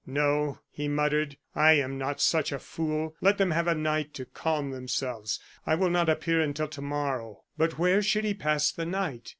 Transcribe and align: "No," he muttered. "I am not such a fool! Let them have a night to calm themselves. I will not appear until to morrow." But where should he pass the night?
"No," 0.07 0.57
he 0.71 0.87
muttered. 0.87 1.37
"I 1.53 1.73
am 1.73 1.99
not 1.99 2.19
such 2.19 2.51
a 2.51 2.57
fool! 2.57 3.15
Let 3.21 3.37
them 3.37 3.51
have 3.51 3.67
a 3.67 3.75
night 3.75 4.15
to 4.15 4.25
calm 4.25 4.71
themselves. 4.71 5.39
I 5.67 5.75
will 5.75 5.91
not 5.91 6.09
appear 6.09 6.41
until 6.41 6.69
to 6.69 6.81
morrow." 6.81 7.43
But 7.55 7.77
where 7.77 8.01
should 8.01 8.23
he 8.23 8.33
pass 8.33 8.71
the 8.71 8.87
night? 8.87 9.29